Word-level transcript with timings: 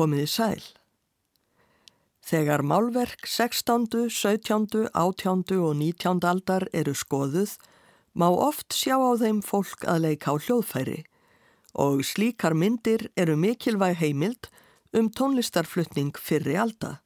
Komiði 0.00 0.28
sæl. 0.32 0.62
Þegar 2.24 2.62
málverk 2.64 3.26
16., 3.28 4.06
17., 4.08 4.86
18. 4.96 5.42
og 5.60 5.74
19. 5.76 6.22
aldar 6.24 6.64
eru 6.72 6.94
skoðuð 6.96 7.58
má 8.16 8.30
oft 8.30 8.72
sjá 8.72 8.96
á 8.96 9.12
þeim 9.20 9.42
fólk 9.44 9.84
að 9.84 10.06
leika 10.06 10.32
á 10.32 10.40
hljóðfæri 10.40 11.02
og 11.84 12.00
slíkar 12.00 12.56
myndir 12.56 13.10
eru 13.12 13.36
mikilvæg 13.36 14.00
heimild 14.00 14.48
um 14.96 15.12
tónlistarflutning 15.12 16.16
fyrri 16.16 16.56
alda. 16.56 17.02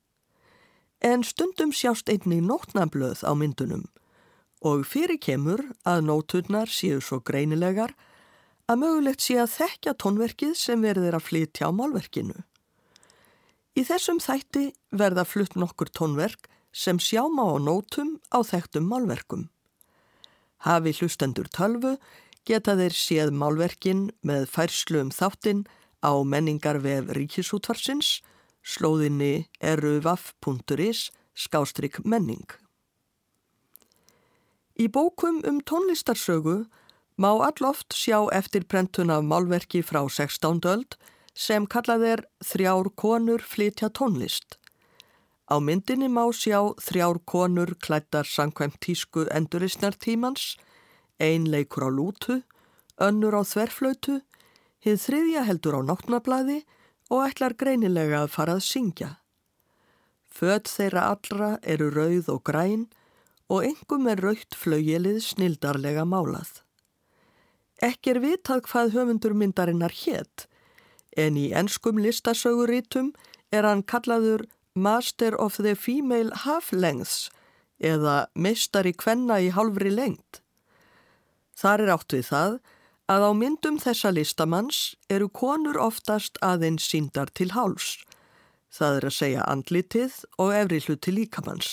En 1.02 1.26
stundum 1.26 1.74
sjást 1.74 2.06
einni 2.06 2.38
nótnablöð 2.38 3.26
á 3.26 3.34
myndunum 3.34 3.88
og 4.62 4.86
fyrir 4.86 5.18
kemur 5.18 5.66
að 5.82 6.06
nóturnar 6.14 6.70
séu 6.70 7.02
svo 7.02 7.18
greinilegar 7.18 7.98
að 8.70 8.84
mögulegt 8.86 9.26
sé 9.26 9.42
að 9.42 9.54
þekkja 9.58 9.98
tónverkið 9.98 10.58
sem 10.62 10.78
verður 10.86 11.18
að 11.18 11.30
flytja 11.32 11.66
á 11.66 11.70
málverkinu. 11.74 12.44
Í 13.74 13.82
þessum 13.82 14.20
þætti 14.22 14.68
verða 14.94 15.24
flutt 15.26 15.56
nokkur 15.58 15.90
tónverk 15.90 16.46
sem 16.70 17.00
sjáma 17.02 17.46
á 17.50 17.54
nótum 17.58 18.20
á 18.30 18.38
þekktum 18.46 18.86
málverkum. 18.86 19.48
Hafi 20.62 20.92
hlustendur 20.94 21.50
tölvu 21.50 21.96
geta 22.46 22.76
þeir 22.78 22.94
séð 22.94 23.32
málverkin 23.34 24.06
með 24.22 24.46
færslu 24.52 25.00
um 25.02 25.10
þáttinn 25.10 25.64
á 26.06 26.12
menningarvef 26.22 27.10
ríkisútvarsins 27.18 28.20
slóðinni 28.64 29.48
eruvaf.is 29.60 31.10
skástrygg 31.34 31.98
menning. 32.04 32.46
Í 34.78 34.86
bókum 34.86 35.42
um 35.46 35.58
tónlistarsögu 35.62 36.64
má 37.18 37.30
alloft 37.46 37.94
sjá 37.94 38.22
eftir 38.34 38.64
prentun 38.70 39.10
af 39.10 39.26
málverki 39.26 39.82
frá 39.82 40.02
16. 40.06 40.62
öld 40.70 40.96
sem 41.34 41.66
kallað 41.66 42.04
er 42.08 42.20
þrjár 42.46 42.90
konur 42.94 43.42
flytja 43.42 43.90
tónlist. 43.90 44.58
Á 45.50 45.60
myndinni 45.60 46.08
má 46.08 46.24
sjá 46.32 46.60
þrjár 46.80 47.20
konur 47.28 47.74
klættar 47.76 48.24
sangkvæmt 48.24 48.78
tísku 48.80 49.26
enduristnartímans, 49.28 50.54
ein 51.20 51.50
leikur 51.50 51.84
á 51.84 51.90
lútu, 51.90 52.40
önnur 52.96 53.36
á 53.36 53.42
þverflötu, 53.42 54.22
hið 54.86 54.96
þriðja 55.04 55.44
heldur 55.48 55.78
á 55.78 55.80
náttnablaði 55.90 56.62
og 57.10 57.26
ætlar 57.26 57.58
greinilega 57.60 58.24
að 58.24 58.32
fara 58.32 58.56
að 58.56 58.66
syngja. 58.70 59.10
Född 60.34 60.70
þeirra 60.70 61.08
allra 61.12 61.50
eru 61.62 61.90
rauð 61.92 62.30
og 62.32 62.42
græn 62.48 62.88
og 63.52 63.66
engum 63.68 64.08
er 64.10 64.22
raukt 64.24 64.56
flaujelið 64.56 65.20
snildarlega 65.22 66.06
málað. 66.08 66.62
Ekki 67.84 68.14
er 68.14 68.20
vitað 68.24 68.64
hvað 68.68 68.94
höfundur 68.96 69.34
myndarinnar 69.36 69.92
hétt, 69.92 70.46
en 71.16 71.38
í 71.38 71.50
enskum 71.56 72.00
listasögurítum 72.02 73.12
er 73.54 73.66
hann 73.68 73.82
kallaður 73.82 74.46
Master 74.74 75.36
of 75.38 75.56
the 75.62 75.74
Female 75.74 76.34
Half-Lengths 76.44 77.30
eða 77.78 78.26
Meistari 78.34 78.92
Kvenna 78.92 79.38
í 79.42 79.50
halvri 79.54 79.92
lengt. 79.92 80.40
Þar 81.54 81.84
er 81.84 81.92
átt 81.94 82.14
við 82.16 82.26
það 82.30 82.58
að 83.14 83.26
á 83.28 83.30
myndum 83.36 83.78
þessa 83.78 84.10
listamanns 84.14 84.80
eru 85.12 85.28
konur 85.28 85.78
oftast 85.78 86.38
aðeins 86.42 86.86
síndar 86.88 87.30
til 87.30 87.52
háls. 87.54 87.98
Það 88.74 88.98
er 88.98 89.08
að 89.08 89.18
segja 89.18 89.48
andlitið 89.50 90.20
og 90.40 90.54
efri 90.56 90.80
hluti 90.82 91.14
líkamanns. 91.14 91.70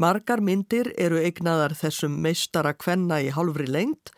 Margar 0.00 0.40
myndir 0.40 0.92
eru 0.96 1.18
eignaðar 1.20 1.74
þessum 1.76 2.20
meistara 2.22 2.72
kvenna 2.72 3.18
í 3.20 3.32
halvri 3.34 3.66
lengt 3.68 4.12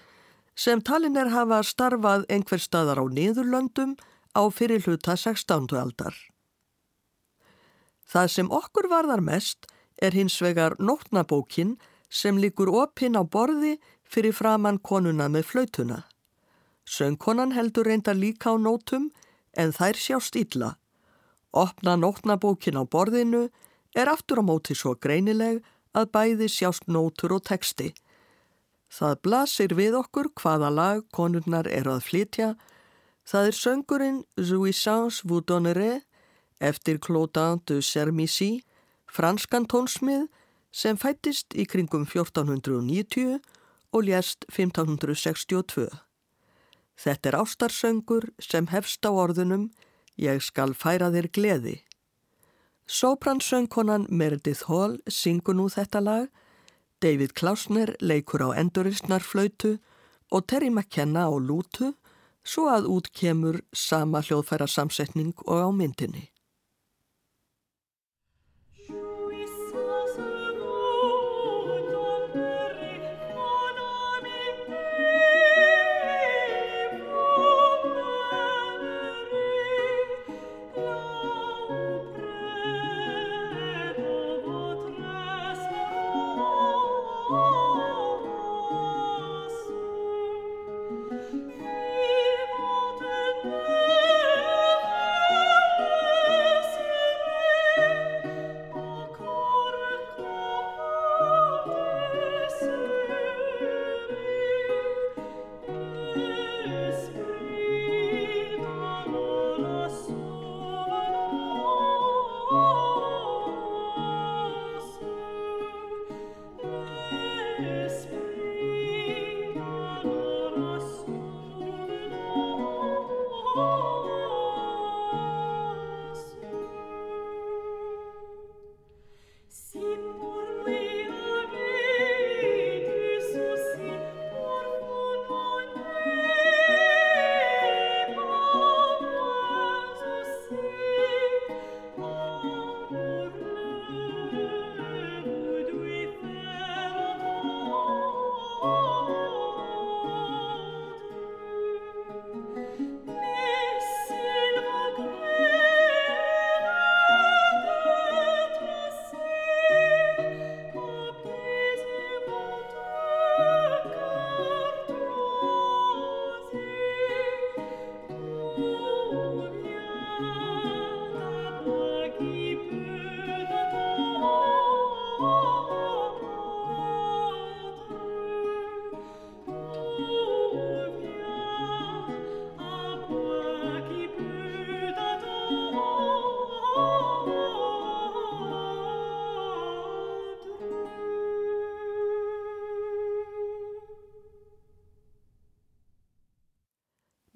sem 0.55 0.81
talin 0.81 1.17
er 1.17 1.31
hafa 1.33 1.63
starfað 1.65 2.27
einhver 2.29 2.61
staðar 2.61 3.01
á 3.01 3.05
niðurlöndum 3.09 3.97
á 4.37 4.43
fyrirluta 4.53 5.17
16. 5.17 5.73
aldar. 5.77 6.15
Það 8.05 8.29
sem 8.29 8.51
okkur 8.53 8.89
varðar 8.93 9.23
mest 9.25 9.67
er 10.03 10.13
hins 10.13 10.37
vegar 10.43 10.77
nótnabókin 10.79 11.79
sem 12.13 12.37
likur 12.37 12.69
opinn 12.69 13.17
á 13.17 13.25
borði 13.25 13.79
fyrir 14.05 14.37
framann 14.37 14.79
konuna 14.79 15.29
með 15.33 15.49
flautuna. 15.49 16.03
Söngkonan 16.85 17.55
heldur 17.57 17.89
reynda 17.89 18.13
líka 18.13 18.53
á 18.53 18.57
nótum 18.61 19.11
en 19.57 19.73
þær 19.73 19.97
sjást 19.97 20.37
illa. 20.37 20.77
Opna 21.53 21.97
nótnabókin 21.97 22.77
á 22.77 22.85
borðinu 22.85 23.49
er 23.97 24.09
aftur 24.13 24.41
á 24.41 24.45
móti 24.45 24.77
svo 24.77 24.95
greinileg 24.97 25.63
að 25.97 26.11
bæði 26.13 26.49
sjást 26.49 26.89
nótur 26.89 27.39
og 27.39 27.47
teksti 27.49 27.93
Það 28.93 29.15
blasir 29.25 29.73
við 29.79 29.97
okkur 29.97 30.29
hvaða 30.37 30.69
lag 30.71 31.05
konurnar 31.17 31.69
eru 31.71 31.95
að 31.97 32.07
flytja. 32.11 32.49
Það 33.25 33.49
er 33.49 33.57
söngurinn 33.57 34.21
Jouissance 34.37 35.25
vous 35.25 35.45
donnerez 35.49 36.03
eftir 36.61 37.01
Claudin 37.01 37.63
de 37.67 37.81
Sermissy, 37.83 38.63
franskan 39.09 39.65
tónsmið 39.67 40.29
sem 40.73 40.97
fættist 40.97 41.57
í 41.57 41.65
kringum 41.65 42.05
1490 42.05 43.41
og 43.93 44.05
lést 44.05 44.45
1562. 44.53 45.89
Þetta 47.01 47.29
er 47.31 47.39
ástarsöngur 47.41 48.29
sem 48.41 48.69
hefst 48.69 49.09
á 49.09 49.11
orðunum 49.11 49.71
Ég 50.21 50.43
skal 50.45 50.75
færa 50.77 51.09
þér 51.09 51.29
gleði. 51.33 51.77
Sopransöngkonan 52.87 54.05
Meredith 54.11 54.69
Hall 54.69 54.99
syngur 55.09 55.57
nú 55.57 55.71
þetta 55.73 56.03
lag 56.05 56.42
David 57.03 57.35
Klausner 57.35 57.97
leikur 57.99 58.45
á 58.47 58.49
enduristnarflautu 58.63 59.79
og 60.31 60.47
Terry 60.47 60.71
McKenna 60.71 61.27
á 61.27 61.35
lútu 61.35 61.93
svo 62.47 62.69
að 62.71 62.87
út 62.95 63.11
kemur 63.11 63.59
sama 63.75 64.23
hljóðfæra 64.23 64.69
samsetning 64.71 65.35
og 65.47 65.67
á 65.67 65.69
myndinni. 65.75 66.32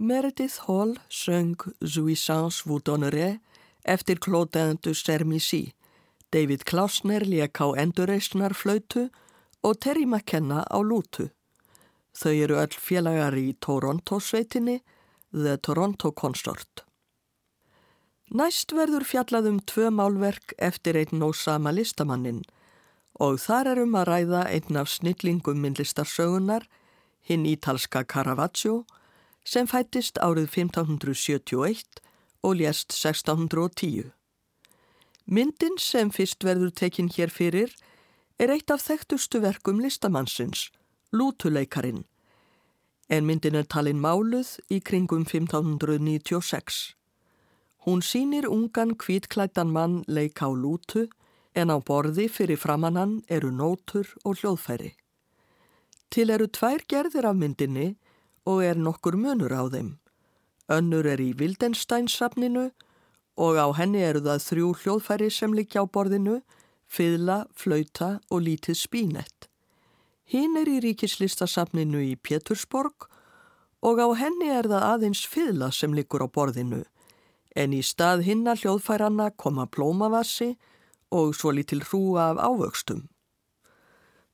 Meredith 0.07 0.59
Hall 0.69 0.99
söng 1.09 1.57
Jouissance 1.81 2.63
vous 2.65 2.79
donnerez 2.79 3.41
eftir 3.85 4.19
de 4.83 4.95
Sermissy. 4.95 5.75
David 6.31 6.65
Klausner 6.65 7.25
lék 7.25 7.59
á 7.59 7.75
endurreysnar 7.77 8.55
flautu 8.55 9.11
og 9.63 9.81
Terry 9.81 10.07
McKenna 10.07 10.63
á 10.63 10.79
lútu. 10.79 11.31
Þau 12.15 12.31
eru 12.31 12.55
öll 12.55 12.77
félagar 12.79 13.35
í 13.35 13.57
Toronto-sveitinni, 13.59 14.81
The 15.33 15.57
Toronto 15.57 16.13
Consort. 16.13 16.85
Næst 18.31 18.73
verður 18.73 19.03
fjallað 19.03 19.49
um 19.51 19.59
tvö 19.59 19.91
málverk 19.91 20.55
eftir 20.59 20.95
einn 20.95 21.23
og 21.23 21.35
sama 21.35 21.73
listamannin 21.73 22.45
og 23.19 23.41
þar 23.43 23.73
erum 23.73 23.99
að 23.99 24.07
ræða 24.13 24.45
einn 24.55 24.77
af 24.77 24.89
snillingum 24.89 25.59
myndlistarsögunar, 25.59 26.63
hinn 27.27 27.47
ítalska 27.47 28.05
Caravaggio, 28.05 28.85
sem 29.47 29.69
fættist 29.71 30.19
árið 30.19 30.51
1571 30.51 32.01
og 32.43 32.59
lést 32.59 32.91
1610. 32.93 34.11
Myndin 35.27 35.79
sem 35.79 36.11
fyrst 36.11 36.45
verður 36.47 36.73
tekinn 36.75 37.11
hér 37.15 37.31
fyrir 37.31 37.73
er 38.39 38.53
eitt 38.53 38.71
af 38.71 38.83
þekktustu 38.85 39.41
verkum 39.43 39.81
listamannsins, 39.83 40.69
Lútuleikarin, 41.15 42.05
en 43.09 43.27
myndin 43.27 43.55
er 43.55 43.67
talin 43.71 44.03
máluð 44.03 44.57
í 44.71 44.81
kringum 44.83 45.25
1596. 45.25 46.97
Hún 47.87 48.03
sínir 48.03 48.49
ungan 48.51 48.97
kvítklættan 48.99 49.71
mann 49.71 50.03
leik 50.07 50.43
á 50.43 50.51
lútu 50.51 51.07
en 51.55 51.71
á 51.71 51.79
borði 51.79 52.27
fyrir 52.29 52.59
framannan 52.59 53.23
eru 53.31 53.53
nótur 53.55 54.11
og 54.25 54.43
hljóðfæri. 54.43 54.93
Til 56.11 56.31
eru 56.35 56.51
tvær 56.51 56.83
gerðir 56.91 57.31
af 57.31 57.39
myndinni 57.39 57.95
og 58.47 58.63
er 58.65 58.79
nokkur 58.79 59.19
munur 59.19 59.53
á 59.53 59.67
þeim. 59.71 59.97
Önnur 60.71 61.07
er 61.07 61.23
í 61.23 61.33
Wildenstein-safninu 61.39 62.71
og 63.37 63.59
á 63.61 63.67
henni 63.79 64.03
eru 64.03 64.23
það 64.25 64.47
þrjú 64.47 64.71
hljóðfæri 64.81 65.31
sem 65.31 65.55
likja 65.55 65.83
á 65.83 65.87
borðinu, 65.87 66.41
fyrla, 66.87 67.45
flauta 67.55 68.21
og 68.31 68.47
lítið 68.47 68.79
spínett. 68.79 69.51
Hinn 70.27 70.57
er 70.59 70.71
í 70.71 70.81
ríkislistasafninu 70.83 72.01
í 72.03 72.15
Pétursborg 72.17 73.07
og 73.83 74.01
á 74.03 74.09
henni 74.19 74.51
er 74.51 74.67
það 74.71 74.87
aðeins 74.93 75.27
fyrla 75.27 75.71
sem 75.71 75.95
likur 75.95 76.25
á 76.25 76.29
borðinu 76.31 76.83
en 77.57 77.73
í 77.73 77.83
stað 77.85 78.25
hinna 78.29 78.55
hljóðfæranna 78.59 79.31
koma 79.41 79.65
plómavassi 79.67 80.55
og 81.17 81.33
svo 81.39 81.55
litil 81.57 81.81
hrúa 81.87 82.33
af 82.33 82.43
ávöxtum. 82.51 83.07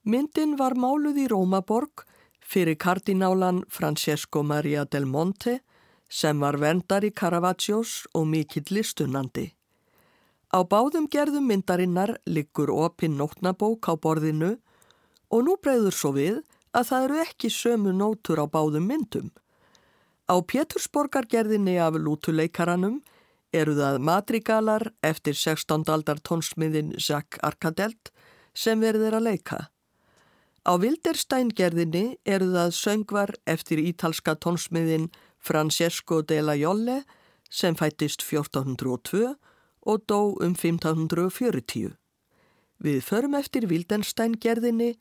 Myndin 0.03 0.57
var 0.59 0.75
máluð 0.75 1.21
í 1.23 1.29
Rómaborg 1.31 2.03
fyrir 2.43 2.77
kardinálan 2.77 3.63
Francesco 3.69 4.43
Maria 4.43 4.85
del 4.85 5.07
Monte 5.07 5.61
sem 6.13 6.41
var 6.41 6.59
vendar 6.61 7.07
í 7.07 7.11
Caravaggios 7.11 8.03
og 8.15 8.27
mikill 8.29 8.69
listunandi. 8.77 9.53
Á 10.53 10.61
báðum 10.69 11.09
gerðum 11.09 11.47
myndarinnar 11.49 12.19
liggur 12.29 12.69
opinn 12.69 13.17
nótnabók 13.17 13.89
á 13.89 13.97
borðinu 13.97 14.59
og 15.33 15.47
nú 15.47 15.57
breyður 15.57 15.97
svo 15.97 16.13
við 16.19 16.43
að 16.77 16.89
það 16.91 17.07
eru 17.07 17.23
ekki 17.23 17.51
sömu 17.53 17.95
nótur 17.97 18.43
á 18.45 18.47
báðum 18.47 18.85
myndum. 18.91 19.31
Á 20.29 20.37
Pétursborgargerðinni 20.41 21.79
af 21.81 21.97
lútuleikaranum 21.97 23.01
eru 23.53 23.75
það 23.77 23.99
madrigalar 24.05 24.85
eftir 25.05 25.37
16. 25.37 25.89
aldar 25.93 26.21
tónsmiðin 26.21 26.93
Jacques 26.97 27.41
Arcadelt 27.45 28.13
sem 28.55 28.81
verður 28.81 29.19
að 29.19 29.29
leika. 29.29 29.59
Á 30.63 30.79
Vildersteingerðinni 30.79 32.19
eru 32.23 32.53
það 32.53 32.75
söngvar 32.79 33.31
eftir 33.51 33.81
ítalska 33.83 34.37
tónsmiðin 34.39 35.09
Francesco 35.43 36.21
de 36.23 36.39
la 36.39 36.55
Jolle 36.55 37.01
sem 37.51 37.75
fættist 37.75 38.23
1402 38.23 39.33
og 39.83 40.05
dó 40.07 40.21
um 40.39 40.55
1540. 40.55 41.97
Við 42.79 43.01
förum 43.03 43.35
eftir 43.35 43.67
Vildensteingerðinni 43.67 44.93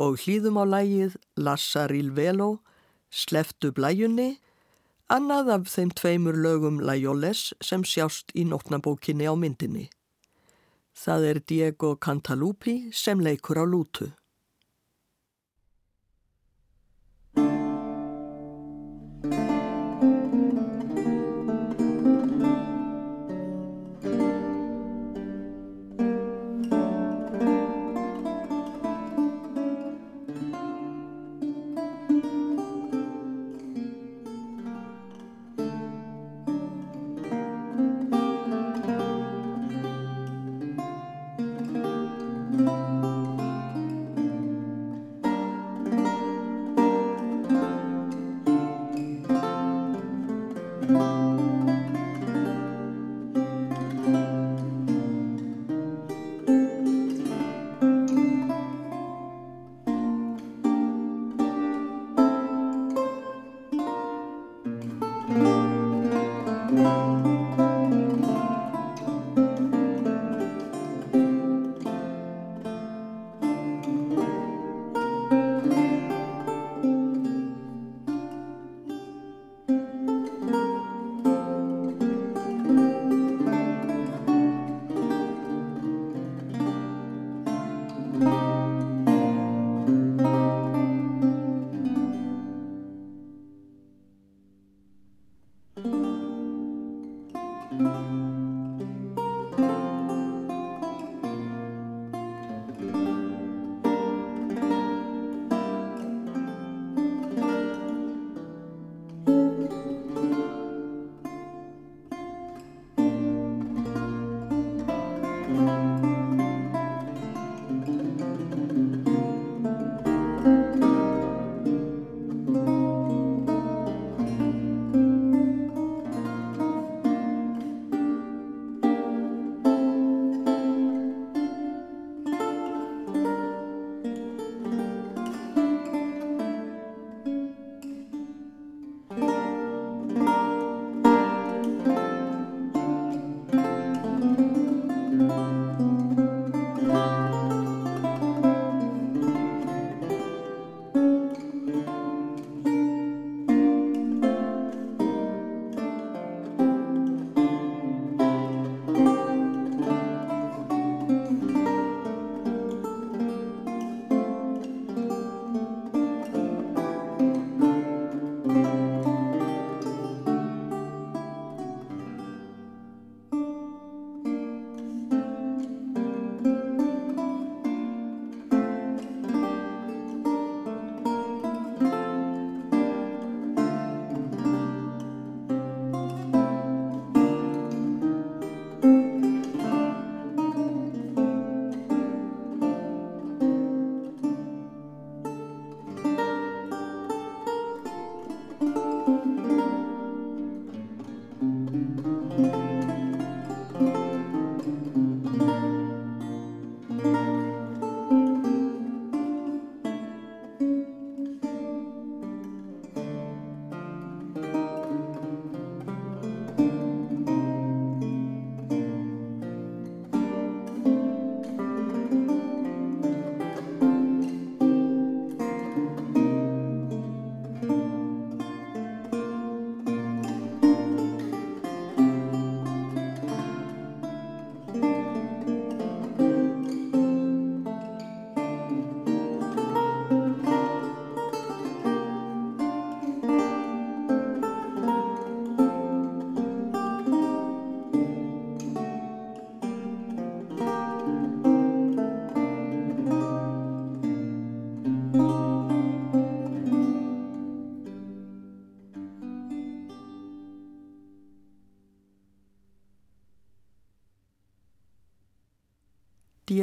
og 0.00 0.16
hlýðum 0.24 0.56
á 0.56 0.64
lægið 0.80 1.20
Lassaril 1.36 2.08
Velo, 2.16 2.62
Sleftu 3.12 3.68
blæjunni 3.76 4.38
annað 5.12 5.52
af 5.58 5.68
þeim 5.68 5.92
tveimur 5.92 6.40
lögum 6.40 6.80
Lajoles 6.80 7.50
sem 7.60 7.84
sjást 7.84 8.32
í 8.32 8.46
nótnabókinni 8.48 9.28
á 9.28 9.36
myndinni. 9.36 9.90
Það 10.96 11.28
er 11.28 11.44
Diego 11.44 11.94
Cantalupi 12.00 12.88
sem 12.96 13.20
leikur 13.20 13.60
á 13.60 13.68
lútu. 13.68 14.08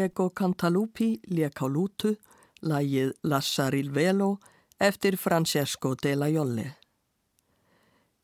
Diego 0.09 0.29
Cantalupi 0.33 1.19
lék 1.29 1.61
á 1.61 1.69
lútu, 1.69 2.17
lægið 2.65 3.13
Lassaril 3.21 3.91
Velo 3.93 4.39
eftir 4.79 5.17
Francesco 5.17 5.93
de 5.95 6.15
la 6.15 6.29
Jolle. 6.33 6.77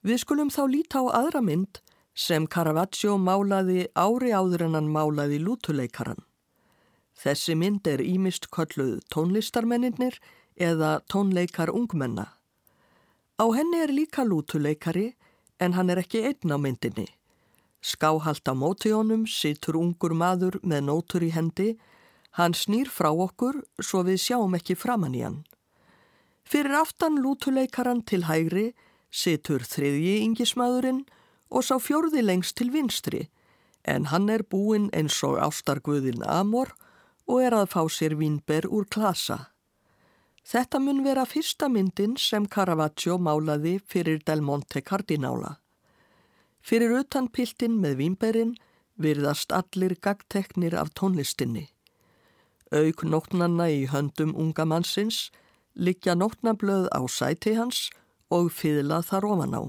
Við 0.02 0.18
skulum 0.24 0.50
þá 0.50 0.64
líta 0.66 1.04
á 1.06 1.14
aðra 1.22 1.44
mynd 1.46 1.78
sem 2.18 2.48
Caravaggio 2.48 3.20
málaði 3.22 3.86
ári 3.94 4.34
áður 4.34 4.66
en 4.66 4.78
hann 4.80 4.90
málaði 4.90 5.38
lútuleikaran. 5.46 6.26
Þessi 7.14 7.54
mynd 7.54 7.86
er 7.86 8.02
ímist 8.02 8.50
kölluð 8.50 9.04
tónlistarmenninir 9.14 10.18
eða 10.58 11.04
tónleikar 11.06 11.70
ungmenna. 11.70 12.34
Á 13.38 13.46
henni 13.54 13.84
er 13.86 13.94
líka 13.94 14.26
lútuleikari 14.26 15.14
en 15.60 15.78
hann 15.78 15.94
er 15.94 16.02
ekki 16.02 16.26
einn 16.32 16.50
á 16.50 16.58
myndinni. 16.58 17.06
Skáhalt 17.86 18.50
á 18.50 18.54
móti 18.58 18.90
honum 18.96 19.28
situr 19.30 19.78
ungur 19.78 20.16
maður 20.18 20.58
með 20.64 20.88
nótur 20.90 21.26
í 21.28 21.30
hendi. 21.36 21.76
Hann 22.38 22.58
snýr 22.58 22.90
frá 22.90 23.12
okkur 23.14 23.62
svo 23.80 24.02
við 24.08 24.18
sjáum 24.26 24.58
ekki 24.58 24.76
framann 24.80 25.14
í 25.14 25.22
hann. 25.22 25.44
Fyrir 26.46 26.80
aftan 26.82 27.22
lútuleikaran 27.22 28.02
til 28.10 28.26
hægri 28.26 28.72
situr 29.14 29.62
þriðji 29.62 30.18
yngismadurinn 30.26 31.06
og 31.54 31.66
sá 31.66 31.78
fjörði 31.80 32.26
lengst 32.26 32.58
til 32.58 32.72
vinstri 32.74 33.28
en 33.86 34.10
hann 34.12 34.30
er 34.34 34.44
búinn 34.50 34.90
eins 34.98 35.18
og 35.24 35.38
ástarguðin 35.42 36.24
Amor 36.26 36.74
og 37.30 37.42
er 37.46 37.56
að 37.58 37.70
fá 37.74 37.84
sér 37.90 38.18
vínber 38.18 38.66
úr 38.66 38.88
klasa. 38.90 39.52
Þetta 40.46 40.82
mun 40.82 41.04
vera 41.06 41.26
fyrsta 41.26 41.70
myndin 41.70 42.18
sem 42.22 42.46
Caravaggio 42.46 43.18
málaði 43.18 43.80
fyrir 43.90 44.22
Del 44.26 44.42
Monte 44.46 44.82
Cardinála. 44.82 45.56
Fyrir 46.66 46.96
utan 46.98 47.28
piltin 47.30 47.78
með 47.78 48.00
výmberinn 48.00 48.56
virðast 48.98 49.52
allir 49.54 49.94
gagteknir 50.02 50.74
af 50.74 50.90
tónlistinni. 50.98 51.68
Auk 52.74 53.04
nótnanna 53.06 53.68
í 53.70 53.84
höndum 53.92 54.34
unga 54.34 54.66
mannsins 54.66 55.30
liggja 55.78 56.16
nótnablöð 56.18 56.88
á 56.90 57.06
sæti 57.06 57.54
hans 57.60 57.92
og 58.34 58.50
fyðla 58.50 59.04
þar 59.06 59.28
ofan 59.30 59.54
á. 59.54 59.64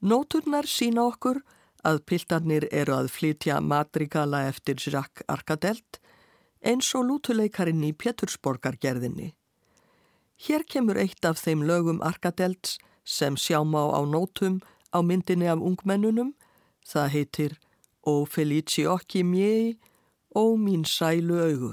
Nóturnar 0.00 0.66
sína 0.66 1.04
okkur 1.10 1.42
að 1.84 2.00
piltarnir 2.08 2.68
eru 2.72 2.96
að 2.96 3.12
flytja 3.12 3.60
madrigala 3.60 4.46
eftir 4.48 4.80
Jacques 4.80 5.28
Arcadelt 5.28 6.00
eins 6.64 6.88
og 6.96 7.04
lútuleikarin 7.10 7.84
í 7.84 7.92
Pétursborgargerðinni. 7.92 9.34
Hér 10.42 10.64
kemur 10.64 10.96
eitt 10.96 11.26
af 11.28 11.42
þeim 11.42 11.66
lögum 11.68 12.00
Arcadelts 12.00 12.78
sem 13.04 13.36
sjáma 13.36 13.90
á 13.92 14.00
nótum 14.06 14.62
á 14.96 14.98
myndinni 15.02 15.46
af 15.52 15.58
ungmennunum. 15.68 16.34
Það 16.90 17.08
heitir 17.14 17.52
Ó 18.06 18.24
Felici 18.26 18.82
okki 18.86 19.22
mjei, 19.22 19.78
ó 20.34 20.56
mín 20.58 20.84
sælu 20.84 21.38
augu. 21.38 21.72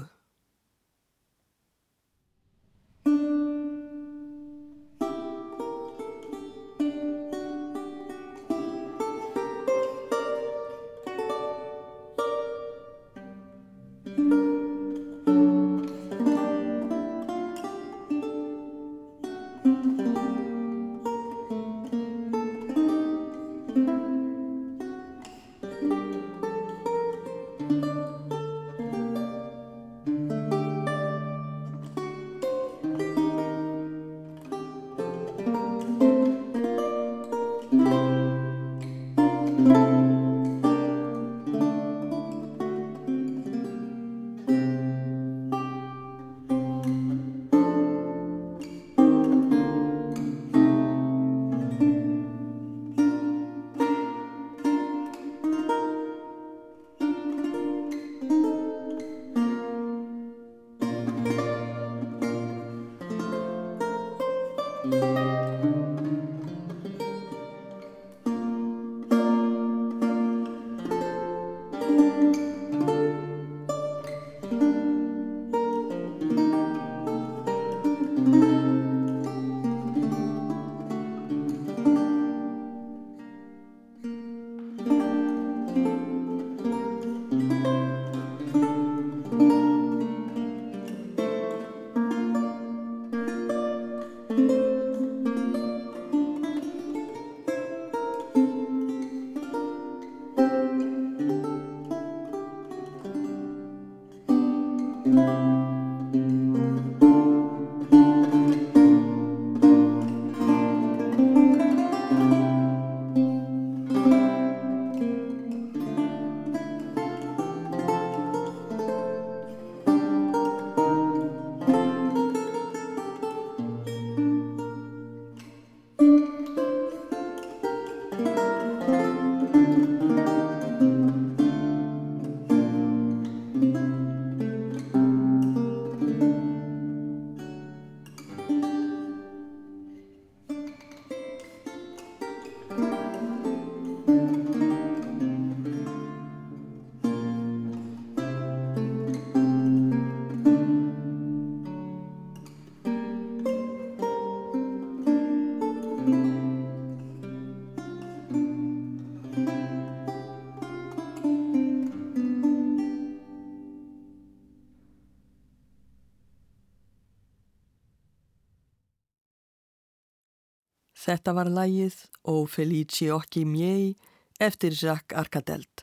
Þetta 171.10 171.32
var 171.34 171.48
lægið 171.50 171.94
og 172.30 172.44
Felici 172.52 173.08
Occhi 173.10 173.40
Miei 173.42 173.96
eftir 174.38 174.70
Jacques 174.70 175.16
Arcadelt. 175.18 175.82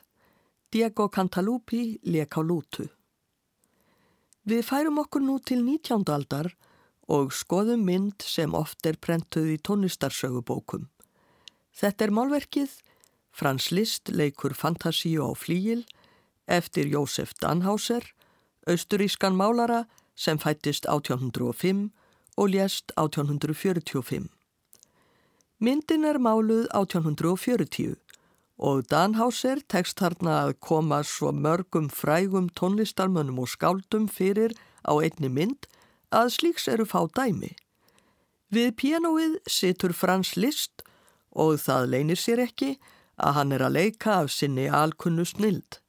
Diego 0.72 1.10
Cantalupi 1.12 1.98
leik 2.08 2.32
á 2.32 2.40
lútu. 2.40 2.86
Við 4.48 4.62
færum 4.64 5.02
okkur 5.02 5.20
nú 5.20 5.36
til 5.44 5.60
19. 5.66 6.08
aldar 6.08 6.48
og 7.12 7.34
skoðum 7.36 7.84
mynd 7.84 8.24
sem 8.24 8.56
oft 8.56 8.88
er 8.88 8.96
prentuð 8.96 9.50
í 9.52 9.58
tónlistarsögubókum. 9.68 10.88
Þetta 11.76 12.08
er 12.08 12.14
málverkið 12.16 12.78
Frans 13.28 13.68
Liszt 13.68 14.08
leikur 14.08 14.56
Fantasíu 14.56 15.28
á 15.28 15.36
flíil 15.36 15.84
eftir 16.48 16.88
Jósef 16.88 17.36
Danhauser, 17.36 18.14
austurískan 18.64 19.36
málara 19.36 19.84
sem 20.16 20.40
fættist 20.40 20.88
1805 20.88 21.90
og 22.40 22.48
lést 22.56 22.96
1845. 22.96 24.37
Myndin 25.58 26.04
er 26.06 26.20
máluð 26.22 26.68
1840 26.70 27.96
og 28.62 28.84
Danhauser 28.92 29.58
tekst 29.66 29.98
þarna 29.98 30.34
að 30.44 30.52
koma 30.62 31.00
svo 31.02 31.32
mörgum 31.34 31.88
frægum 31.90 32.46
tónlistarmönnum 32.54 33.40
og 33.42 33.48
skáldum 33.50 34.04
fyrir 34.06 34.52
á 34.86 34.94
einni 35.02 35.26
mynd 35.26 35.66
að 36.14 36.28
slíks 36.36 36.68
eru 36.70 36.86
fá 36.86 37.00
dæmi. 37.10 37.56
Við 38.54 38.70
pianoið 38.78 39.34
situr 39.50 39.96
Frans 39.98 40.36
Liszt 40.38 40.84
og 41.34 41.58
það 41.58 41.90
leynir 41.90 42.20
sér 42.22 42.44
ekki 42.44 42.76
að 43.18 43.34
hann 43.34 43.54
er 43.56 43.64
að 43.66 43.74
leika 43.80 44.12
af 44.22 44.30
sinni 44.30 44.68
alkunnu 44.70 45.24
snild. 45.26 45.80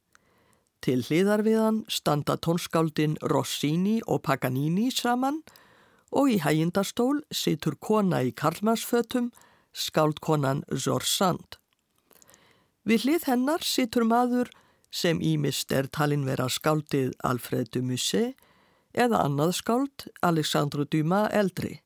Til 0.82 1.04
hliðar 1.06 1.44
við 1.46 1.60
hann 1.62 1.78
standa 1.86 2.34
tónskáldin 2.34 3.14
Rossini 3.22 4.00
og 4.08 4.24
Paganini 4.26 4.88
saman 4.90 5.44
og 6.10 6.32
í 6.34 6.40
hægindastól 6.42 7.22
situr 7.30 7.78
kona 7.78 8.24
í 8.26 8.34
karlmannsfötum 8.34 9.30
skáldkonan 9.72 10.62
Zorsand. 10.72 11.58
Við 12.84 13.04
hlið 13.04 13.26
hennar 13.30 13.64
situr 13.64 14.06
maður 14.08 14.50
sem 14.90 15.20
ímist 15.22 15.72
er 15.72 15.86
talin 15.86 16.24
vera 16.26 16.48
skáldið 16.50 17.12
Alfred 17.22 17.70
de 17.74 17.82
Musset 17.84 18.34
eða 18.96 19.22
annað 19.26 19.54
skáld 19.60 20.06
Alexandru 20.26 20.84
Dumas 20.84 21.30
eldri. 21.36 21.78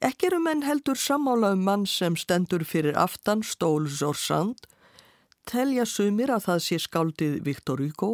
Ekki 0.00 0.28
eru 0.30 0.38
menn 0.40 0.62
heldur 0.62 0.96
sammála 0.96 1.52
um 1.56 1.64
mann 1.66 1.84
sem 1.86 2.16
stendur 2.16 2.62
fyrir 2.64 2.96
aftan 2.96 3.42
stól 3.42 3.88
Zorsand, 3.90 4.68
telja 5.44 5.84
sumir 5.84 6.30
að 6.30 6.46
það 6.46 6.64
sé 6.68 6.78
skáldið 6.84 7.38
Viktor 7.44 7.82
Hugo 7.82 8.12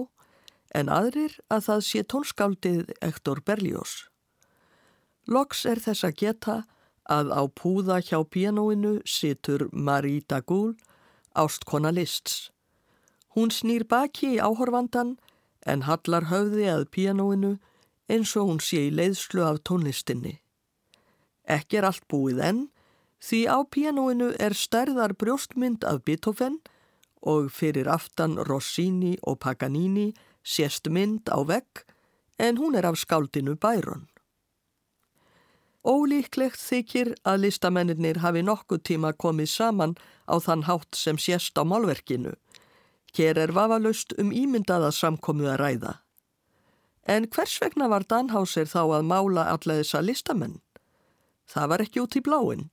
en 0.75 0.89
aðrir 0.89 1.37
að 1.53 1.67
það 1.69 1.85
sé 1.87 2.03
tónskáldið 2.09 2.95
Ektor 3.05 3.43
Berlioz. 3.45 4.09
Loks 5.29 5.65
er 5.69 5.81
þess 5.81 6.05
að 6.09 6.17
geta 6.21 6.57
að 7.11 7.33
á 7.33 7.43
púða 7.49 8.01
hjá 8.01 8.23
pianoinu 8.25 9.01
situr 9.05 9.69
Marie 9.73 10.25
Dagoul, 10.29 10.75
ástkona 11.35 11.93
lists. 11.93 12.51
Hún 13.35 13.51
snýr 13.51 13.85
baki 13.89 14.37
í 14.37 14.41
áhorfandan 14.41 15.17
en 15.67 15.85
hallar 15.89 16.31
höfði 16.31 16.69
að 16.71 16.89
pianoinu 16.95 17.57
eins 18.09 18.37
og 18.37 18.49
hún 18.49 18.61
sé 18.61 18.89
í 18.89 18.95
leiðslu 18.95 19.43
af 19.45 19.63
tónlistinni. 19.67 20.39
Ekki 21.45 21.81
er 21.81 21.89
allt 21.91 22.07
búið 22.09 22.41
enn 22.41 22.63
því 23.25 23.41
á 23.49 23.59
pianoinu 23.65 24.31
er 24.41 24.57
stærðar 24.57 25.17
brjóstmynd 25.17 25.85
af 25.89 26.05
Beethoven 26.05 26.61
og 27.25 27.51
fyrir 27.53 27.89
aftan 27.89 28.37
Rossini 28.49 29.17
og 29.23 29.41
Paganini 29.41 30.13
sést 30.45 30.89
mynd 30.93 31.29
á 31.33 31.41
vegg 31.45 31.85
en 32.39 32.61
hún 32.61 32.77
er 32.77 32.87
af 32.87 33.01
skáldinu 33.01 33.57
Byron. 33.57 34.09
Ólíklegt 35.85 36.57
þykir 36.65 37.11
að 37.29 37.43
listamennir 37.45 38.23
hafi 38.25 38.41
nokkuð 38.41 38.81
tíma 38.89 39.11
komið 39.21 39.51
saman 39.53 39.93
á 40.25 40.41
þann 40.41 40.65
hátt 40.65 40.97
sem 40.97 41.19
sést 41.21 41.61
á 41.61 41.63
málverkinu. 41.65 42.33
Hér 43.15 43.39
er 43.39 43.53
vafalaust 43.53 44.17
um 44.19 44.33
ímyndaða 44.33 44.89
samkomu 44.97 45.45
að 45.53 45.61
ræða. 45.61 45.93
En 47.05 47.29
hvers 47.29 47.59
vegna 47.61 47.91
var 47.93 48.09
Danhauser 48.09 48.65
þá 48.65 48.81
að 48.97 49.09
mála 49.13 49.45
alla 49.53 49.77
þessa 49.83 50.01
listamenn? 50.01 50.63
Það 51.45 51.69
var 51.69 51.85
ekki 51.85 52.01
út 52.01 52.17
í 52.17 52.25
bláin. 52.25 52.71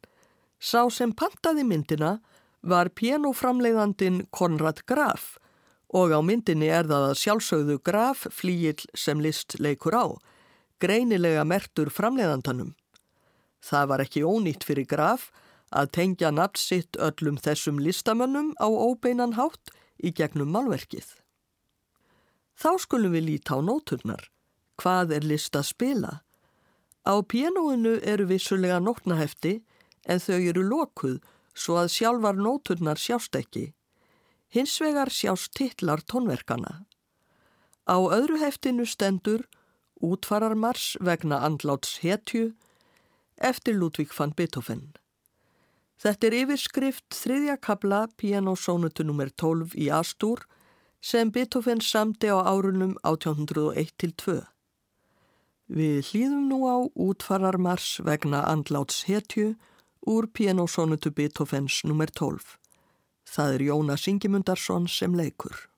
Sá 0.55 0.87
sem 0.87 1.11
pantaði 1.11 1.67
myndina 1.67 2.21
var 2.63 2.93
pianoframleiðandin 2.95 4.27
Konrad 4.31 4.85
Graf 4.87 5.35
og 5.91 6.15
á 6.15 6.19
myndinni 6.23 6.69
er 6.71 6.87
það 6.87 7.09
að 7.09 7.17
sjálfsögðu 7.19 7.81
Graf 7.83 8.23
flíil 8.31 8.79
sem 8.95 9.19
list 9.19 9.59
leikur 9.59 9.97
á, 9.99 10.05
greinilega 10.79 11.43
mertur 11.43 11.91
framleiðandanum. 11.91 12.71
Það 13.61 13.87
var 13.91 14.03
ekki 14.05 14.23
ónýtt 14.25 14.65
fyrir 14.65 14.87
Graf 14.89 15.29
að 15.71 15.91
tengja 15.97 16.31
nafn 16.33 16.59
sitt 16.59 16.97
öllum 16.99 17.37
þessum 17.39 17.79
listamönnum 17.79 18.53
á 18.59 18.67
óbeinan 18.67 19.37
hátt 19.37 19.71
í 20.01 20.11
gegnum 20.11 20.51
málverkið. 20.51 21.05
Þá 22.57 22.71
skulum 22.83 23.15
við 23.15 23.27
líta 23.29 23.57
á 23.57 23.59
nóturnar. 23.63 24.27
Hvað 24.81 25.15
er 25.17 25.25
list 25.25 25.55
að 25.55 25.69
spila? 25.69 26.13
Á 27.05 27.13
pianoinu 27.21 27.97
eru 28.05 28.27
vissulega 28.29 28.81
nótnahefti 28.81 29.61
en 30.05 30.21
þau 30.21 30.39
eru 30.39 30.65
lokuð 30.65 31.21
svo 31.53 31.77
að 31.81 31.93
sjálfar 31.95 32.37
nóturnar 32.37 32.99
sjást 33.01 33.37
ekki. 33.37 33.71
Hins 34.51 34.75
vegar 34.81 35.09
sjást 35.09 35.53
titlar 35.55 36.03
tónverkana. 36.03 36.85
Á 37.87 37.97
öðru 37.97 38.37
heftinu 38.41 38.85
stendur 38.85 39.47
útfararmars 40.01 40.97
vegna 40.99 41.41
andláts 41.45 42.01
hetju 42.03 42.51
eftir 43.41 43.75
Ludvík 43.77 44.13
van 44.17 44.33
Beethoven. 44.37 44.91
Þetta 46.01 46.27
er 46.27 46.35
yfirskrift 46.39 47.13
þriðja 47.13 47.57
kabla 47.61 48.05
pianosónutu 48.17 49.05
nr. 49.05 49.29
12 49.37 49.75
í 49.77 49.89
Astúr 49.93 50.45
sem 51.01 51.29
Beethoven 51.33 51.81
samti 51.81 52.29
á 52.33 52.41
árunum 52.41 52.95
1801-2. 53.05 54.41
Við 55.71 56.09
hlýðum 56.09 56.47
nú 56.49 56.59
á 56.65 56.77
útfararmars 56.97 58.01
vegna 58.03 58.41
andláts 58.49 59.05
hetju 59.07 59.55
úr 60.09 60.27
pianosónutu 60.33 61.13
Beethovens 61.13 61.83
nr. 61.85 62.09
12. 62.09 62.57
Það 63.23 63.53
er 63.55 63.67
Jónas 63.69 64.07
Ingemundarsson 64.09 64.89
sem 64.89 65.13
leikur. 65.15 65.70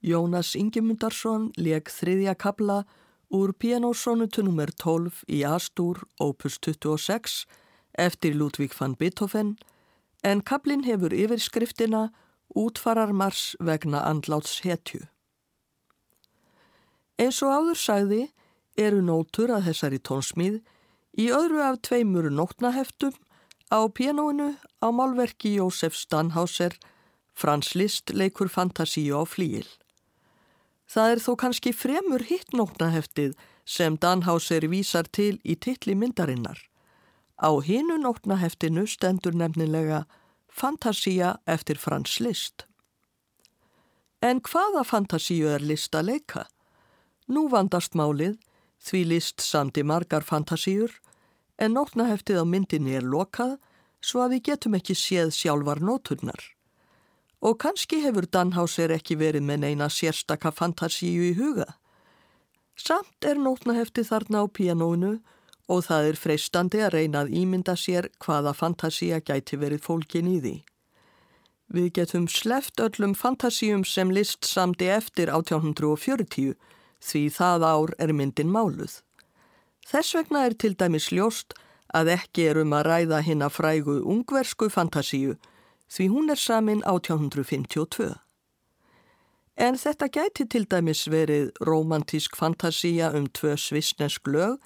Jónas 0.00 0.54
Ingemundarsson 0.56 1.50
leg 1.60 1.90
þriðja 1.92 2.32
kabla 2.40 2.84
úr 3.28 3.52
pianosonutu 3.52 4.42
nr. 4.46 4.72
12 4.72 5.24
í 5.28 5.42
Astúr 5.44 6.00
opus 6.16 6.56
26 6.64 7.44
eftir 8.00 8.34
Ludvík 8.34 8.72
van 8.78 8.96
Beethoven 8.96 9.58
en 10.24 10.40
kablin 10.40 10.86
hefur 10.88 11.12
yfirskriftina 11.12 12.08
útfarar 12.56 13.12
mars 13.12 13.54
vegna 13.60 14.00
andláts 14.08 14.62
hetju. 14.64 15.04
Eins 17.20 17.42
og 17.44 17.52
áður 17.52 17.78
sagði 17.78 18.22
eru 18.80 19.02
nótur 19.04 19.52
að 19.52 19.68
þessari 19.68 20.00
tónsmíð 20.00 20.62
í 21.20 21.28
öðru 21.28 21.60
af 21.66 21.82
tveimur 21.84 22.30
nótnaheftum 22.32 23.12
á 23.68 23.84
pianoinu 23.92 24.54
á 24.80 24.88
málverki 24.88 25.58
Jósef 25.58 25.92
Stanhauser 25.92 26.72
Frans 27.36 27.74
Liszt 27.76 28.10
leikur 28.16 28.48
fantasíu 28.48 29.20
á 29.20 29.24
flíil. 29.28 29.68
Það 30.90 31.12
er 31.12 31.20
þó 31.22 31.32
kannski 31.38 31.70
fremur 31.76 32.24
hitt 32.26 32.56
nótnaheftið 32.56 33.36
sem 33.64 33.94
Danhauser 34.02 34.66
vísar 34.72 35.06
til 35.06 35.36
í 35.46 35.54
tilli 35.54 35.94
myndarinnar. 35.94 36.58
Á 37.38 37.50
hinu 37.62 38.00
nótnaheftinu 38.02 38.88
stendur 38.90 39.36
nefnilega 39.38 40.04
Fantasía 40.50 41.36
eftir 41.46 41.78
Frans 41.78 42.18
Liszt. 42.18 42.66
En 44.20 44.42
hvaða 44.42 44.82
fantasíu 44.84 45.48
er 45.48 45.62
Liszt 45.64 45.94
að 45.96 46.10
leika? 46.10 46.44
Nú 47.30 47.46
vandast 47.48 47.94
málið 47.94 48.36
því 48.82 49.04
Liszt 49.14 49.40
samti 49.40 49.84
margar 49.86 50.26
fantasíur 50.26 50.92
en 51.56 51.76
nótnaheftið 51.78 52.42
á 52.42 52.44
myndinni 52.44 52.98
er 52.98 53.06
lokað 53.06 53.56
svo 54.02 54.24
að 54.24 54.34
við 54.34 54.46
getum 54.50 54.76
ekki 54.76 54.96
séð 54.98 55.30
sjálfar 55.36 55.80
nóturnar. 55.80 56.40
Og 57.40 57.56
kannski 57.58 58.02
hefur 58.04 58.26
Danhauser 58.28 58.92
ekki 58.92 59.16
verið 59.16 59.46
með 59.48 59.62
neina 59.64 59.88
sérstaka 59.88 60.52
fantasíu 60.52 61.30
í 61.30 61.36
huga. 61.38 61.68
Samt 62.76 63.24
er 63.24 63.40
nótnahefti 63.40 64.04
þarna 64.04 64.44
á 64.44 64.46
pianónu 64.48 65.12
og 65.70 65.84
það 65.86 66.10
er 66.10 66.18
freistandi 66.18 66.80
að 66.84 66.94
reyna 66.96 67.22
að 67.24 67.32
ímynda 67.40 67.76
sér 67.78 68.10
hvaða 68.24 68.52
fantasía 68.56 69.20
gæti 69.20 69.58
verið 69.60 69.84
fólkin 69.84 70.28
í 70.28 70.38
því. 70.40 70.56
Við 71.70 71.92
getum 72.00 72.26
sleft 72.26 72.80
öllum 72.82 73.12
fantasíum 73.14 73.84
sem 73.86 74.10
list 74.10 74.48
samdi 74.48 74.88
eftir 74.90 75.30
1840 75.30 76.56
því 77.00 77.22
það 77.36 77.66
ár 77.68 77.92
er 78.02 78.12
myndin 78.16 78.50
máluð. 78.50 78.98
Þess 79.86 80.16
vegna 80.18 80.44
er 80.48 80.56
til 80.58 80.74
dæmis 80.74 81.10
ljóst 81.14 81.54
að 81.94 82.12
ekki 82.16 82.48
er 82.50 82.60
um 82.64 82.74
að 82.74 82.86
ræða 82.88 83.20
hinn 83.26 83.44
að 83.46 83.54
frægu 83.58 83.96
ungversku 84.02 84.68
fantasíu 84.70 85.36
því 85.90 86.08
hún 86.08 86.30
er 86.30 86.38
samin 86.38 86.82
1852. 86.86 88.14
En 89.60 89.76
þetta 89.76 90.06
gæti 90.08 90.46
til 90.48 90.64
dæmis 90.70 91.04
verið 91.10 91.50
romantísk 91.66 92.36
fantasía 92.38 93.10
um 93.16 93.26
tvö 93.26 93.56
svisnesk 93.58 94.28
lög 94.28 94.56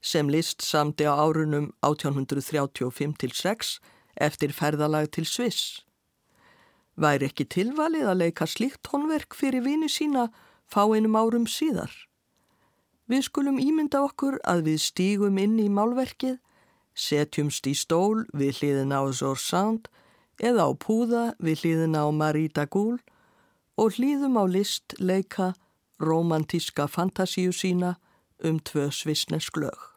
sem 0.00 0.28
list 0.28 0.62
samti 0.62 1.04
á 1.08 1.14
árunum 1.16 1.72
1835-6 1.82 3.80
eftir 4.16 4.52
ferðalag 4.52 5.10
til 5.12 5.26
Sviss. 5.26 5.86
Væri 6.96 7.26
ekki 7.28 7.44
tilvalið 7.44 8.06
að 8.08 8.20
leika 8.22 8.46
slíkt 8.46 8.84
tónverk 8.86 9.34
fyrir 9.34 9.64
vini 9.64 9.88
sína 9.88 10.28
fá 10.70 10.86
einum 10.86 11.16
árum 11.18 11.46
síðar. 11.46 11.90
Við 13.10 13.26
skulum 13.28 13.58
ímynda 13.62 14.00
okkur 14.06 14.38
að 14.44 14.64
við 14.70 14.80
stígum 14.82 15.36
inn 15.38 15.58
í 15.62 15.68
málverkið, 15.70 16.38
setjumst 16.94 17.66
í 17.66 17.74
stól 17.74 18.24
við 18.32 18.60
hliðina 18.60 19.02
á 19.02 19.04
Zor 19.12 19.38
Sound 19.38 19.90
eða 20.40 20.68
á 20.68 20.70
púða 20.76 21.24
við 21.38 21.62
hliðina 21.62 22.04
á 22.04 22.08
Marita 22.12 22.66
Gúl 22.66 22.98
og 23.76 23.96
hlýðum 23.96 24.38
á 24.40 24.44
list 24.48 24.96
leika 24.98 25.54
romantíska 26.00 26.86
fantasíu 26.88 27.52
sína 27.52 27.96
um 28.44 28.60
tvö 28.60 28.90
svisnesk 28.92 29.56
lög. 29.56 29.95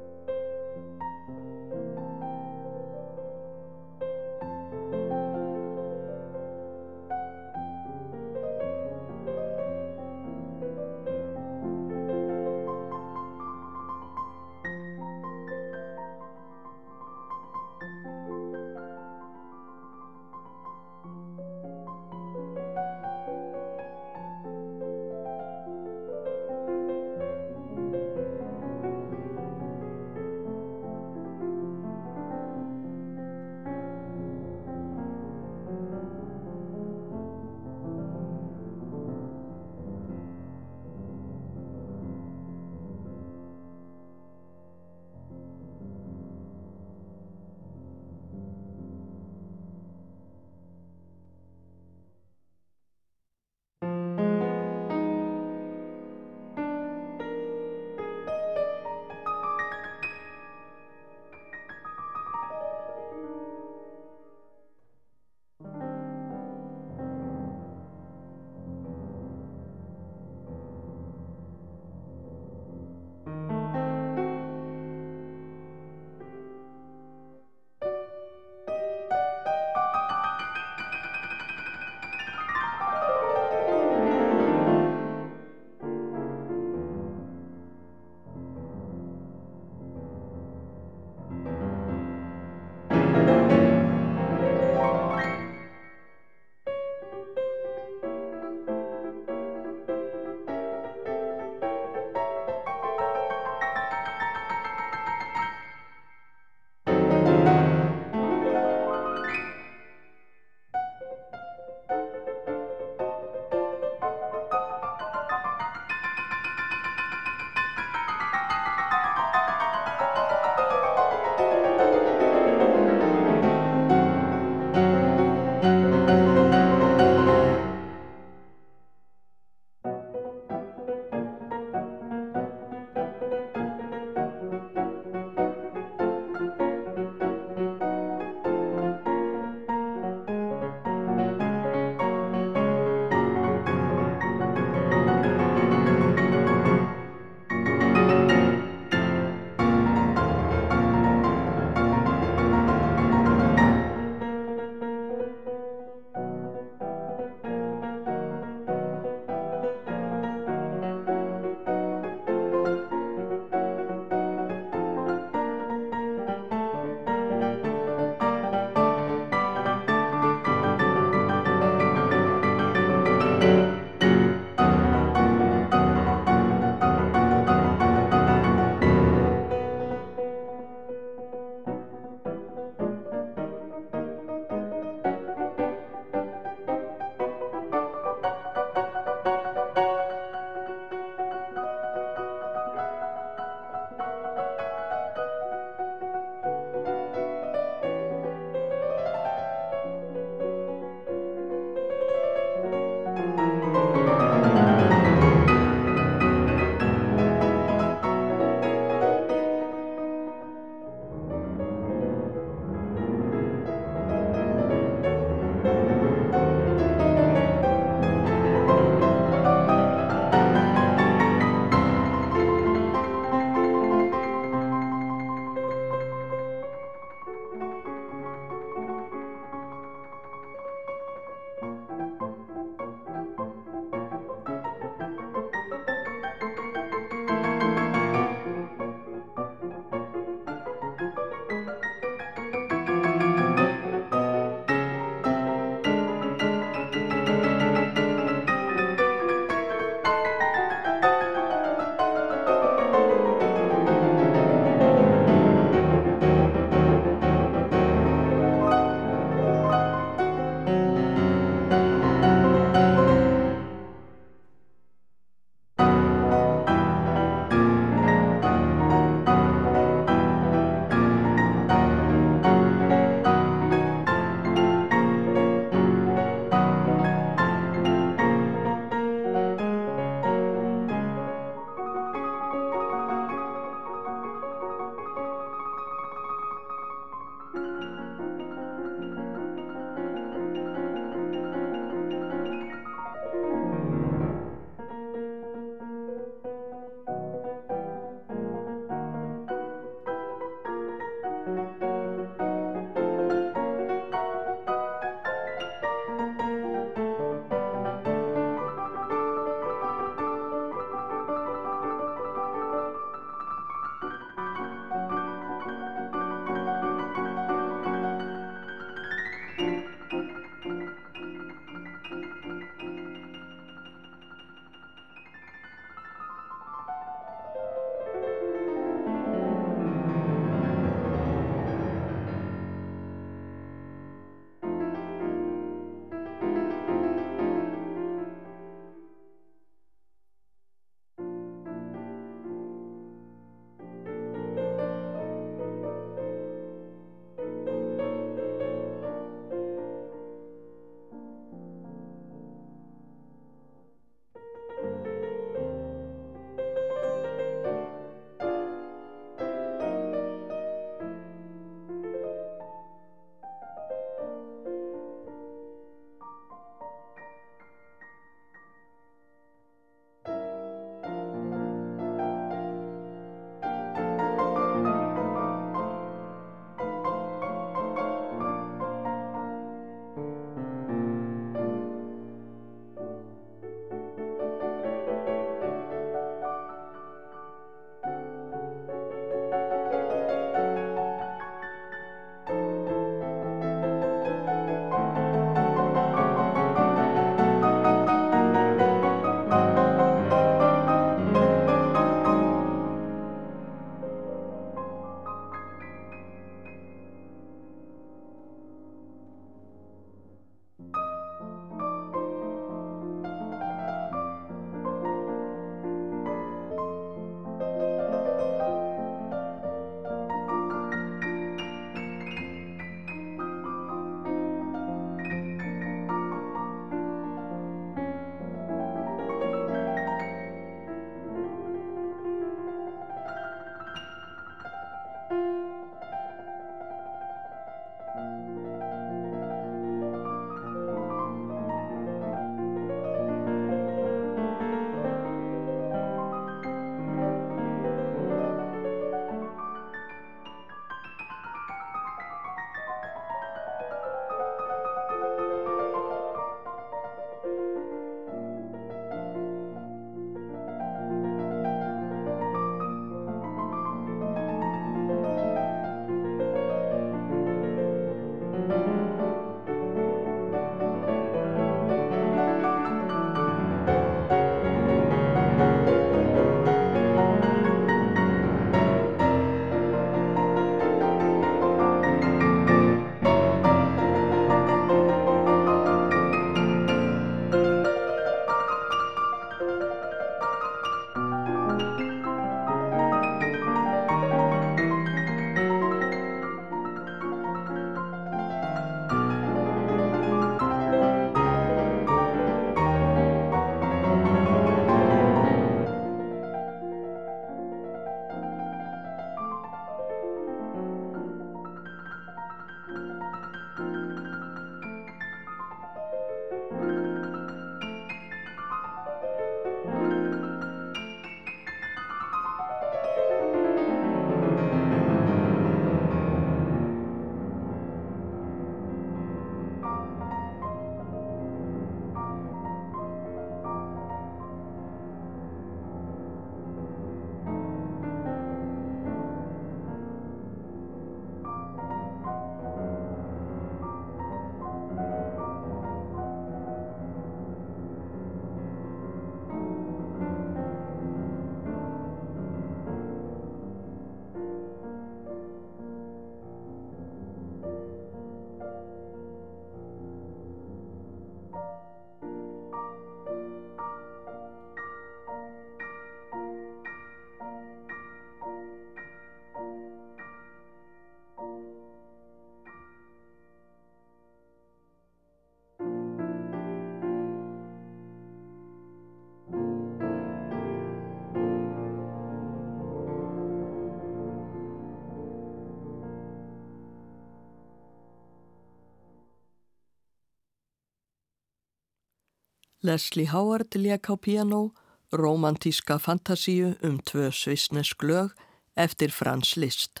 Leslie 592.82 593.28
Howard 593.28 593.74
lék 593.74 594.08
á 594.08 594.16
piano, 594.16 594.72
romantíska 595.12 595.98
fantasíu 595.98 596.76
um 596.82 596.98
tvö 596.98 597.30
svisnesk 597.30 598.02
lög 598.02 598.32
eftir 598.74 599.10
Frans 599.10 599.56
Liszt. 599.56 600.00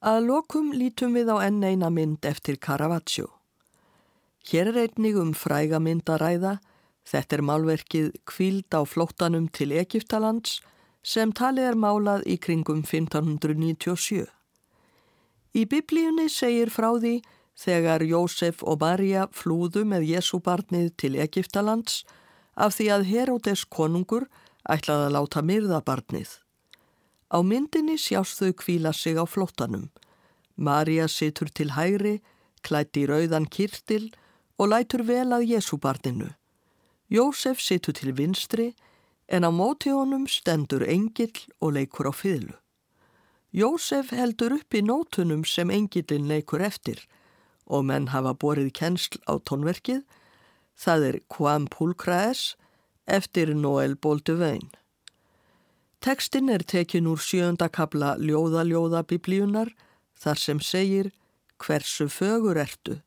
Að 0.00 0.24
lokum 0.26 0.72
lítum 0.72 1.12
við 1.12 1.28
á 1.28 1.36
enn 1.44 1.60
eina 1.60 1.90
mynd 1.92 2.24
eftir 2.24 2.56
Caravaggio. 2.56 3.28
Hér 4.48 4.72
er 4.72 4.78
einnig 4.86 5.18
um 5.20 5.34
fræga 5.36 5.78
mynd 5.78 6.08
að 6.08 6.22
ræða. 6.24 6.54
Þetta 7.04 7.36
er 7.36 7.44
málverkið 7.44 8.08
Kvíld 8.24 8.72
á 8.72 8.80
flóttanum 8.88 9.50
til 9.52 9.76
Egiptalands 9.76 10.62
sem 11.02 11.36
talið 11.36 11.68
er 11.68 11.76
málað 11.76 12.24
í 12.24 12.38
kringum 12.40 12.80
1597. 12.80 14.24
Í 15.52 15.62
biblíunni 15.68 16.30
segir 16.32 16.72
frá 16.72 16.94
því 16.96 17.20
þegar 17.58 18.02
Jósef 18.02 18.62
og 18.62 18.80
Marja 18.80 19.26
flúðu 19.32 19.84
með 19.88 20.08
Jésúbarnið 20.14 20.92
til 20.96 21.16
Egiptalands 21.20 22.02
af 22.56 22.76
því 22.76 22.88
að 22.96 23.08
Herodes 23.10 23.64
konungur 23.64 24.28
ætlaði 24.68 25.08
að 25.08 25.14
láta 25.16 25.42
myrða 25.42 25.80
barnið. 25.84 26.38
Á 27.32 27.38
myndinni 27.40 27.96
sjást 27.96 28.40
þau 28.40 28.52
kvíla 28.52 28.92
sig 28.92 29.16
á 29.16 29.24
flottanum. 29.24 29.88
Marja 30.56 31.08
situr 31.08 31.48
til 31.48 31.72
hægri, 31.72 32.20
klætti 32.62 33.06
rauðan 33.08 33.48
kirtil 33.48 34.12
og 34.58 34.68
lætur 34.68 35.02
vel 35.08 35.32
að 35.32 35.48
Jésúbarninu. 35.54 36.28
Jósef 37.08 37.60
situr 37.60 37.96
til 37.96 38.12
vinstri 38.16 38.72
en 39.28 39.44
á 39.48 39.50
móti 39.50 39.92
honum 39.92 40.26
stendur 40.28 40.84
engill 40.84 41.36
og 41.60 41.74
leikur 41.76 42.08
á 42.08 42.12
fyrlu. 42.12 42.54
Jósef 43.52 44.12
heldur 44.16 44.54
upp 44.56 44.72
í 44.72 44.80
nótunum 44.80 45.44
sem 45.44 45.70
engillin 45.70 46.28
leikur 46.28 46.62
eftir 46.64 47.00
og 47.66 47.86
menn 47.88 48.10
hafa 48.12 48.34
borið 48.34 48.72
kennsl 48.78 49.20
á 49.30 49.38
tónverkið. 49.38 50.02
Það 50.74 51.08
er 51.08 51.18
Quam 51.28 51.66
Pulcraes 51.70 52.54
eftir 53.06 53.54
Noel 53.54 53.96
Bolduvein. 53.96 54.70
Tekstinn 56.02 56.50
er 56.50 56.64
tekin 56.66 57.06
úr 57.06 57.20
sjönda 57.22 57.68
kabla 57.70 58.16
Ljóða-ljóða 58.18 59.04
biblíunar 59.06 59.70
þar 60.18 60.38
sem 60.38 60.60
segir 60.60 61.12
hversu 61.62 62.08
fögur 62.10 62.58
ertu. 62.58 62.98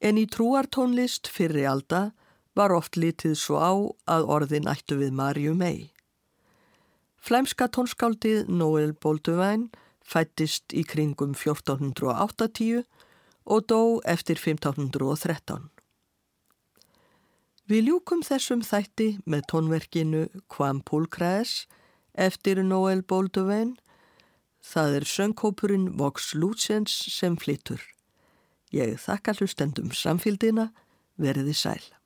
En 0.00 0.18
í 0.18 0.26
trúartónlist 0.26 1.28
fyrri 1.30 1.66
alda 1.68 2.10
var 2.58 2.74
oft 2.74 2.96
litið 2.98 3.36
svo 3.38 3.60
á 3.62 3.72
að 4.10 4.26
orðin 4.26 4.66
ættu 4.70 4.98
við 4.98 5.14
Marju 5.14 5.54
mei. 5.54 5.92
Flæmska 7.20 7.68
tónskáldið 7.68 8.48
Noel 8.48 8.94
Bolduvæn 8.96 9.68
fættist 10.02 10.72
í 10.72 10.82
kringum 10.88 11.34
1480 11.36 12.82
og 13.44 13.66
dó 13.70 14.00
eftir 14.08 14.38
1513. 14.38 15.70
Við 17.70 17.86
ljúkum 17.86 18.24
þessum 18.26 18.64
þætti 18.66 19.20
með 19.30 19.44
tónverkinu 19.52 20.24
Quam 20.50 20.80
Pulcraes 20.82 21.68
eftir 22.18 22.58
Noel 22.66 23.04
Bolduvein. 23.06 23.76
Það 24.60 24.96
er 24.98 25.06
söngkópurinn 25.06 25.86
Vox 26.00 26.34
Lucens 26.34 26.96
sem 27.14 27.38
flyttur. 27.38 27.80
Ég 28.74 28.98
þakka 29.02 29.36
hlustendum 29.38 29.94
samfélgina, 29.94 30.70
veriði 31.18 31.54
sæl. 31.54 31.99